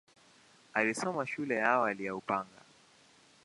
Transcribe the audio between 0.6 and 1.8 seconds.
Alisoma shule ya